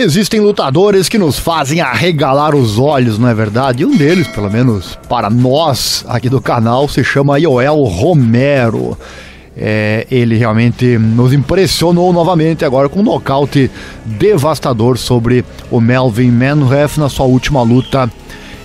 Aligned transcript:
Existem 0.00 0.38
lutadores 0.38 1.08
que 1.08 1.18
nos 1.18 1.40
fazem 1.40 1.80
arregalar 1.80 2.54
os 2.54 2.78
olhos, 2.78 3.18
não 3.18 3.28
é 3.28 3.34
verdade? 3.34 3.82
E 3.82 3.84
um 3.84 3.96
deles, 3.96 4.28
pelo 4.28 4.48
menos 4.48 4.96
para 5.08 5.28
nós 5.28 6.04
aqui 6.06 6.28
do 6.28 6.40
canal, 6.40 6.88
se 6.88 7.02
chama 7.02 7.36
Yoel 7.36 7.82
Romero. 7.82 8.96
É, 9.56 10.06
ele 10.08 10.36
realmente 10.36 10.96
nos 10.96 11.32
impressionou 11.32 12.12
novamente 12.12 12.64
agora 12.64 12.88
com 12.88 13.00
um 13.00 13.02
nocaute 13.02 13.68
devastador 14.04 14.96
sobre 14.96 15.44
o 15.68 15.80
Melvin 15.80 16.30
Manhoef 16.30 17.00
na 17.00 17.08
sua 17.08 17.26
última 17.26 17.60
luta. 17.64 18.08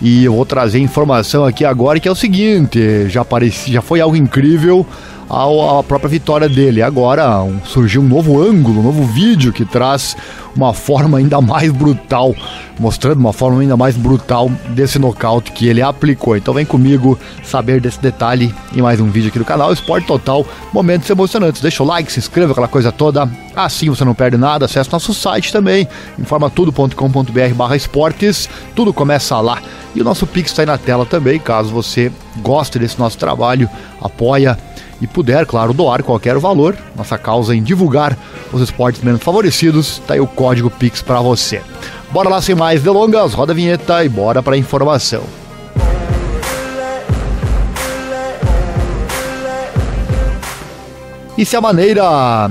E 0.00 0.26
eu 0.26 0.32
vou 0.32 0.46
trazer 0.46 0.78
informação 0.78 1.44
aqui 1.44 1.64
agora 1.64 1.98
que 1.98 2.06
é 2.06 2.12
o 2.12 2.14
seguinte: 2.14 3.08
já, 3.08 3.24
pareci, 3.24 3.72
já 3.72 3.82
foi 3.82 4.00
algo 4.00 4.14
incrível 4.14 4.86
a 5.28 5.82
própria 5.82 6.08
vitória 6.08 6.48
dele. 6.48 6.82
Agora 6.82 7.42
um, 7.42 7.60
surgiu 7.64 8.00
um 8.00 8.08
novo 8.08 8.40
ângulo, 8.40 8.80
um 8.80 8.82
novo 8.82 9.04
vídeo 9.04 9.52
que 9.52 9.64
traz 9.64 10.16
uma 10.54 10.72
forma 10.72 11.18
ainda 11.18 11.40
mais 11.40 11.70
brutal, 11.70 12.34
mostrando 12.78 13.18
uma 13.18 13.32
forma 13.32 13.60
ainda 13.60 13.76
mais 13.76 13.96
brutal 13.96 14.50
desse 14.70 14.98
nocaute 14.98 15.52
que 15.52 15.68
ele 15.68 15.82
aplicou. 15.82 16.36
Então 16.36 16.54
vem 16.54 16.64
comigo 16.64 17.18
saber 17.44 17.80
desse 17.80 18.00
detalhe 18.00 18.54
em 18.74 18.80
mais 18.80 19.00
um 19.00 19.10
vídeo 19.10 19.28
aqui 19.28 19.38
do 19.38 19.44
canal 19.44 19.72
Esporte 19.72 20.06
Total, 20.06 20.46
momentos 20.72 21.10
emocionantes. 21.10 21.60
Deixa 21.60 21.82
o 21.82 21.86
like, 21.86 22.10
se 22.10 22.18
inscreva, 22.18 22.52
aquela 22.52 22.68
coisa 22.68 22.90
toda, 22.90 23.28
assim 23.54 23.90
você 23.90 24.04
não 24.04 24.14
perde 24.14 24.36
nada. 24.36 24.64
Acesse 24.64 24.90
nosso 24.90 25.12
site 25.12 25.52
também, 25.52 25.86
informatudo.com.br 26.18 27.54
barra 27.54 27.76
esportes, 27.76 28.48
tudo 28.74 28.94
começa 28.94 29.38
lá. 29.40 29.60
E 29.94 30.00
o 30.00 30.04
nosso 30.04 30.26
Pix 30.26 30.50
está 30.50 30.62
aí 30.62 30.66
na 30.66 30.78
tela 30.78 31.04
também, 31.04 31.38
caso 31.38 31.70
você 31.70 32.10
goste 32.38 32.78
desse 32.78 32.98
nosso 32.98 33.18
trabalho, 33.18 33.68
apoia 34.00 34.58
e 35.00 35.06
puder, 35.06 35.46
claro, 35.46 35.72
doar 35.72 36.02
qualquer 36.02 36.38
valor, 36.38 36.76
nossa 36.96 37.18
causa 37.18 37.54
em 37.54 37.62
divulgar 37.62 38.16
os 38.52 38.60
esportes 38.60 39.02
menos 39.02 39.22
favorecidos, 39.22 40.00
tá 40.06 40.14
aí 40.14 40.20
o 40.20 40.26
código 40.26 40.70
Pix 40.70 41.02
para 41.02 41.20
você. 41.20 41.60
Bora 42.10 42.28
lá 42.28 42.40
sem 42.40 42.54
mais 42.54 42.82
delongas, 42.82 43.34
roda 43.34 43.52
a 43.52 43.54
vinheta 43.54 44.04
e 44.04 44.08
bora 44.08 44.42
para 44.42 44.56
informação. 44.56 45.22
E 51.36 51.44
se 51.44 51.54
a 51.54 51.60
maneira 51.60 52.50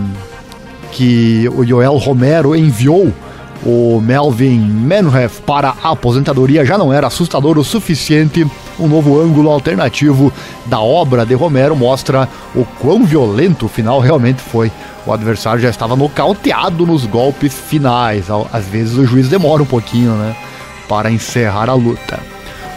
que 0.92 1.50
o 1.56 1.66
Joel 1.66 1.98
Romero 1.98 2.56
enviou 2.56 3.12
o 3.66 4.00
Melvin 4.00 4.60
Manhoef 4.60 5.42
para 5.42 5.74
a 5.84 5.92
aposentadoria 5.92 6.64
já 6.64 6.78
não 6.78 6.94
era 6.94 7.08
assustador 7.08 7.58
o 7.58 7.64
suficiente, 7.64 8.46
um 8.80 8.88
novo 8.88 9.20
ângulo 9.20 9.50
alternativo 9.50 10.32
da 10.66 10.80
obra 10.80 11.26
de 11.26 11.34
Romero 11.34 11.76
mostra 11.76 12.28
o 12.54 12.66
quão 12.80 13.04
violento 13.04 13.66
o 13.66 13.70
final 13.70 14.00
realmente 14.00 14.42
foi. 14.42 14.72
O 15.06 15.14
adversário 15.14 15.62
já 15.62 15.70
estava 15.70 15.96
nocauteado 15.96 16.86
nos 16.86 17.06
golpes 17.06 17.54
finais. 17.54 18.26
Às 18.52 18.66
vezes 18.66 18.98
o 18.98 19.06
juiz 19.06 19.30
demora 19.30 19.64
um 19.64 19.68
pouquinho, 19.68 20.14
né? 20.14 20.36
Para 20.88 21.12
encerrar 21.12 21.70
a 21.70 21.74
luta. 21.74 22.20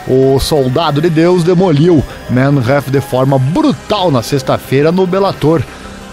O 0.06 0.38
Soldado 0.38 1.00
de 1.00 1.10
Deus 1.10 1.44
demoliu 1.44 2.02
Manhoef 2.30 2.90
de 2.90 3.00
forma 3.00 3.38
brutal 3.38 4.10
na 4.10 4.22
sexta-feira 4.22 4.90
no 4.90 5.06
Bellator, 5.06 5.62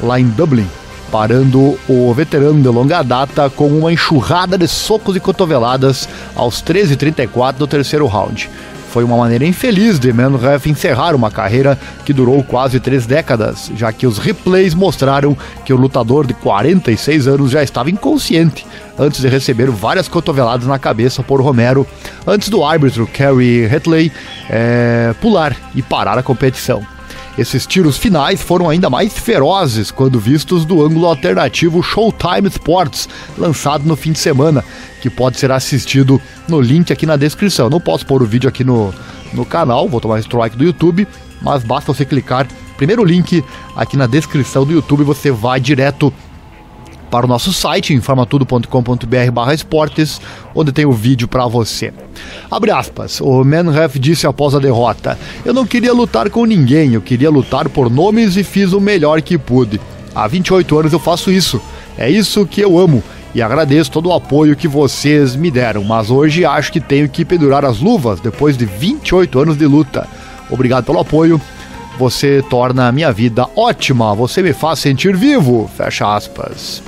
lá 0.01 0.19
em 0.19 0.27
Dublin 0.27 0.67
parando 1.11 1.79
o 1.87 2.13
veterano 2.13 2.61
de 2.61 2.67
longa 2.67 3.01
data 3.01 3.49
com 3.49 3.67
uma 3.67 3.93
enxurrada 3.93 4.57
de 4.57 4.67
socos 4.67 5.15
e 5.15 5.19
cotoveladas 5.21 6.09
aos 6.35 6.61
13h34 6.61 7.53
do 7.53 7.67
terceiro 7.67 8.05
round. 8.05 8.49
Foi 8.95 9.03
uma 9.03 9.17
maneira 9.17 9.45
infeliz 9.45 9.99
de 9.99 10.13
Manhoef 10.13 10.69
encerrar 10.69 11.13
uma 11.13 11.29
carreira 11.29 11.77
que 12.05 12.13
durou 12.13 12.41
quase 12.41 12.79
três 12.79 13.05
décadas, 13.05 13.69
já 13.75 13.91
que 13.91 14.07
os 14.07 14.17
replays 14.17 14.73
mostraram 14.73 15.37
que 15.65 15.73
o 15.73 15.75
lutador 15.75 16.25
de 16.25 16.33
46 16.33 17.27
anos 17.27 17.51
já 17.51 17.61
estava 17.61 17.91
inconsciente 17.91 18.65
antes 18.97 19.19
de 19.19 19.27
receber 19.27 19.69
várias 19.69 20.07
cotoveladas 20.07 20.65
na 20.65 20.79
cabeça 20.79 21.21
por 21.21 21.41
Romero, 21.41 21.85
antes 22.25 22.47
do 22.47 22.63
árbitro 22.63 23.05
Kerry 23.05 23.65
Hetley 23.65 24.13
é, 24.49 25.13
pular 25.19 25.53
e 25.75 25.81
parar 25.81 26.17
a 26.17 26.23
competição. 26.23 26.94
Esses 27.37 27.65
tiros 27.67 27.97
finais 27.97 28.41
foram 28.41 28.69
ainda 28.69 28.89
mais 28.89 29.17
ferozes 29.17 29.91
quando 29.91 30.19
vistos 30.19 30.63
do 30.63 30.83
ângulo 30.83 31.05
alternativo 31.05 31.83
Showtime 31.83 32.47
Sports, 32.47 33.09
lançado 33.37 33.85
no 33.85 33.95
fim 33.97 34.13
de 34.13 34.19
semana, 34.19 34.63
que 35.01 35.09
pode 35.09 35.37
ser 35.37 35.51
assistido 35.51 36.21
no 36.47 36.61
link 36.61 36.93
aqui 36.93 37.05
na 37.05 37.17
descrição. 37.17 37.69
Não 37.69 37.81
posso 37.81 38.05
pôr 38.05 38.23
o 38.23 38.25
vídeo 38.25 38.47
aqui 38.47 38.63
no, 38.63 38.93
no 39.33 39.45
canal, 39.45 39.89
vou 39.89 39.99
tomar 39.99 40.19
strike 40.19 40.55
do 40.55 40.63
YouTube, 40.63 41.05
mas 41.41 41.61
basta 41.63 41.93
você 41.93 42.05
clicar 42.05 42.47
primeiro 42.77 43.03
link 43.03 43.43
aqui 43.75 43.97
na 43.97 44.07
descrição 44.07 44.65
do 44.65 44.71
YouTube, 44.71 45.03
você 45.03 45.29
vai 45.29 45.59
direto 45.59 46.13
para 47.15 47.25
o 47.25 47.29
nosso 47.29 47.53
site, 47.53 47.93
informatudo.com.br 47.93 49.53
esportes, 49.53 50.19
onde 50.53 50.73
tem 50.73 50.85
o 50.85 50.91
vídeo 50.91 51.29
para 51.29 51.47
você. 51.47 51.93
Abre 52.51 52.71
aspas, 52.71 53.21
o 53.21 53.41
Manhef 53.41 53.97
disse 53.97 54.27
após 54.27 54.53
a 54.53 54.59
derrota, 54.59 55.17
eu 55.45 55.53
não 55.53 55.65
queria 55.65 55.93
lutar 55.93 56.29
com 56.29 56.43
ninguém, 56.43 56.93
eu 56.93 57.01
queria 57.01 57.29
lutar 57.29 57.69
por 57.69 57.89
nomes 57.89 58.35
e 58.35 58.43
fiz 58.43 58.73
o 58.73 58.81
melhor 58.81 59.21
que 59.21 59.37
pude. 59.37 59.79
Há 60.13 60.27
28 60.27 60.77
anos 60.77 60.91
eu 60.91 60.99
faço 60.99 61.31
isso, 61.31 61.61
é 61.97 62.09
isso 62.09 62.45
que 62.45 62.59
eu 62.59 62.77
amo 62.77 63.01
e 63.33 63.41
agradeço 63.41 63.91
todo 63.91 64.09
o 64.09 64.13
apoio 64.13 64.53
que 64.53 64.67
vocês 64.67 65.37
me 65.37 65.49
deram, 65.49 65.85
mas 65.85 66.11
hoje 66.11 66.43
acho 66.43 66.69
que 66.69 66.81
tenho 66.81 67.07
que 67.07 67.23
pendurar 67.23 67.63
as 67.63 67.79
luvas 67.79 68.19
depois 68.19 68.57
de 68.57 68.65
28 68.65 69.39
anos 69.39 69.57
de 69.57 69.65
luta. 69.65 70.05
Obrigado 70.49 70.83
pelo 70.83 70.99
apoio. 70.99 71.39
Você 71.97 72.43
torna 72.49 72.89
a 72.89 72.91
minha 72.91 73.13
vida 73.13 73.47
ótima, 73.55 74.13
você 74.13 74.43
me 74.43 74.51
faz 74.51 74.79
sentir 74.79 75.15
vivo. 75.15 75.71
Fecha 75.77 76.13
aspas. 76.13 76.83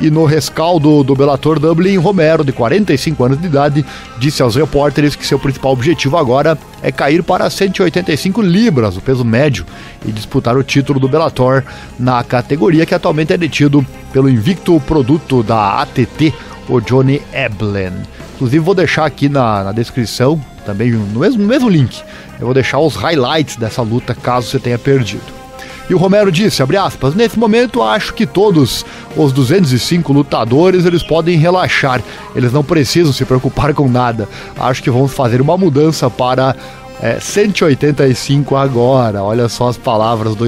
E 0.00 0.10
no 0.10 0.24
rescaldo 0.24 1.04
do 1.04 1.14
Bellator 1.14 1.58
Dublin, 1.58 1.96
Romero, 1.96 2.44
de 2.44 2.52
45 2.52 3.24
anos 3.24 3.40
de 3.40 3.46
idade, 3.46 3.84
disse 4.18 4.42
aos 4.42 4.56
repórteres 4.56 5.14
que 5.14 5.26
seu 5.26 5.38
principal 5.38 5.72
objetivo 5.72 6.16
agora 6.16 6.58
é 6.82 6.90
cair 6.90 7.22
para 7.22 7.48
185 7.48 8.42
libras, 8.42 8.96
o 8.96 9.00
peso 9.00 9.24
médio, 9.24 9.64
e 10.04 10.10
disputar 10.10 10.56
o 10.56 10.64
título 10.64 10.98
do 10.98 11.08
Bellator 11.08 11.62
na 11.98 12.22
categoria 12.24 12.84
que 12.84 12.94
atualmente 12.94 13.32
é 13.32 13.36
detido 13.36 13.86
pelo 14.12 14.28
invicto 14.28 14.80
produto 14.80 15.42
da 15.42 15.80
ATT, 15.82 16.34
o 16.68 16.80
Johnny 16.80 17.22
Eblen. 17.32 17.92
Inclusive 18.34 18.58
vou 18.58 18.74
deixar 18.74 19.04
aqui 19.04 19.28
na, 19.28 19.64
na 19.64 19.72
descrição, 19.72 20.40
também 20.66 20.90
no 20.90 21.20
mesmo, 21.20 21.40
no 21.40 21.48
mesmo 21.48 21.68
link, 21.68 22.02
eu 22.40 22.46
vou 22.46 22.54
deixar 22.54 22.80
os 22.80 22.96
highlights 22.96 23.56
dessa 23.56 23.82
luta 23.82 24.14
caso 24.14 24.48
você 24.48 24.58
tenha 24.58 24.78
perdido. 24.78 25.33
E 25.88 25.94
o 25.94 25.98
Romero 25.98 26.32
disse, 26.32 26.62
aspas, 26.62 27.14
nesse 27.14 27.38
momento 27.38 27.82
acho 27.82 28.14
que 28.14 28.26
todos 28.26 28.84
os 29.16 29.32
205 29.32 30.12
lutadores 30.12 30.86
eles 30.86 31.02
podem 31.02 31.36
relaxar, 31.36 32.02
eles 32.34 32.52
não 32.52 32.64
precisam 32.64 33.12
se 33.12 33.24
preocupar 33.24 33.74
com 33.74 33.88
nada. 33.88 34.28
Acho 34.58 34.82
que 34.82 34.90
vamos 34.90 35.12
fazer 35.12 35.40
uma 35.42 35.58
mudança 35.58 36.08
para 36.08 36.56
é, 37.00 37.18
185 37.20 38.56
agora. 38.56 39.22
Olha 39.22 39.48
só 39.48 39.68
as 39.68 39.76
palavras 39.76 40.34
do 40.34 40.46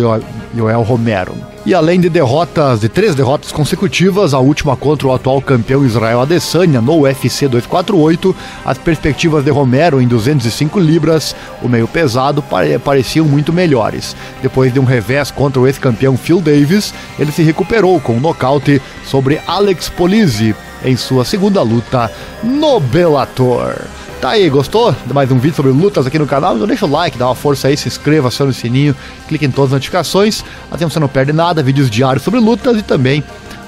Joel 0.55 0.83
Romero. 0.83 1.35
E 1.67 1.75
além 1.75 1.99
de 1.99 2.09
derrotas, 2.09 2.81
de 2.81 2.89
três 2.89 3.17
derrotas 3.17 3.51
consecutivas, 3.51 4.33
a 4.33 4.39
última 4.39 4.77
contra 4.77 5.09
o 5.09 5.13
atual 5.13 5.43
campeão 5.43 5.85
Israel 5.85 6.21
Adesanya 6.21 6.81
no 6.81 7.01
UFC 7.01 7.49
248, 7.49 8.37
as 8.65 8.79
perspectivas 8.79 9.45
de 9.45 9.51
Romero 9.51 10.01
em 10.01 10.07
205 10.07 10.79
libras, 10.79 11.35
o 11.61 11.69
meio 11.69 11.89
pesado, 11.89 12.45
pareciam 12.85 13.27
muito 13.27 13.53
melhores. 13.53 14.15
Depois 14.41 14.73
de 14.73 14.79
um 14.79 14.85
revés 14.85 15.33
contra 15.33 15.61
o 15.61 15.67
ex-campeão 15.67 16.17
Phil 16.17 16.41
Davis, 16.41 16.95
ele 17.19 17.33
se 17.33 17.43
recuperou 17.43 18.01
com 18.01 18.13
um 18.13 18.21
nocaute 18.21 18.81
sobre 19.05 19.41
Alex 19.45 19.89
Polizzi 19.89 20.55
em 20.85 20.97
sua 20.97 21.25
segunda 21.25 21.63
luta 21.63 22.11
no 22.43 22.81
Bellator. 22.81 23.77
Tá 24.21 24.31
aí, 24.31 24.49
gostou 24.49 24.95
mais 25.13 25.31
um 25.31 25.39
vídeo 25.39 25.57
sobre 25.57 25.71
lutas 25.73 26.07
aqui 26.07 26.19
no 26.19 26.27
canal? 26.27 26.55
Então 26.55 26.67
deixa 26.67 26.87
o 26.87 26.91
like, 26.91 27.19
dá 27.19 27.27
uma 27.27 27.35
força 27.35 27.69
aí, 27.69 27.77
se 27.77 27.87
inscreva, 27.87 28.29
aciona 28.29 28.51
o 28.51 28.55
sininho, 28.55 28.97
clique 29.29 29.45
em 29.45 29.51
todas 29.51 29.71
as 29.71 29.75
notificações, 29.75 30.43
assim 30.71 30.85
você 30.85 30.99
não 30.99 31.09
perde 31.09 31.33
nada, 31.33 31.63
vídeos 31.63 31.91
diários 31.91 32.23
sobre 32.23 32.41
lutas 32.41 32.79
e 32.79 32.83
também 32.83 33.23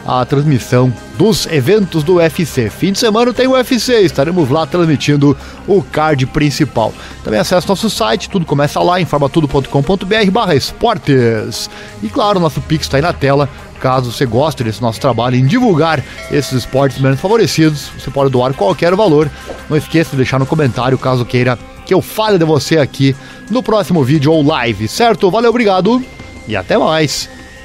a 0.08 0.24
transmissão 0.24 0.90
dos 1.18 1.46
eventos 1.46 2.02
do 2.02 2.14
UFC. 2.14 2.70
Fim 2.70 2.92
de 2.92 2.98
semana 2.98 3.30
tem 3.34 3.46
o 3.46 3.50
UFC, 3.50 4.00
estaremos 4.00 4.48
lá 4.48 4.66
transmitindo 4.66 5.36
o 5.66 5.82
card 5.82 6.24
principal. 6.24 6.94
Também 7.22 7.38
acesse 7.38 7.68
nosso 7.68 7.90
site, 7.90 8.30
tudo 8.30 8.46
começa 8.46 8.80
lá, 8.80 8.98
informatudo.com.br 8.98 10.30
barra 10.32 10.54
esportes. 10.54 11.68
E 12.02 12.08
claro, 12.08 12.40
nosso 12.40 12.62
Pix 12.62 12.86
está 12.86 12.96
aí 12.96 13.02
na 13.02 13.12
tela, 13.12 13.50
Caso 13.80 14.12
você 14.12 14.26
goste 14.26 14.64
desse 14.64 14.82
nosso 14.82 15.00
trabalho 15.00 15.36
em 15.36 15.46
divulgar 15.46 16.02
esses 16.30 16.52
esportes 16.52 17.00
menos 17.00 17.20
favorecidos, 17.20 17.90
você 17.98 18.10
pode 18.10 18.30
doar 18.30 18.52
qualquer 18.54 18.94
valor. 18.94 19.30
Não 19.70 19.76
esqueça 19.76 20.10
de 20.10 20.16
deixar 20.16 20.38
no 20.38 20.46
comentário 20.46 20.98
caso 20.98 21.24
queira 21.24 21.58
que 21.86 21.94
eu 21.94 22.02
fale 22.02 22.38
de 22.38 22.44
você 22.44 22.78
aqui 22.78 23.16
no 23.50 23.62
próximo 23.62 24.04
vídeo 24.04 24.32
ou 24.32 24.44
live, 24.44 24.88
certo? 24.88 25.30
Valeu, 25.30 25.50
obrigado 25.50 26.02
e 26.46 26.54
até 26.54 26.76
mais! 26.76 27.37